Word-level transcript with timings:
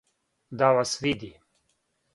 Да 0.61 0.71
вас 0.77 0.97
види. 1.05 1.31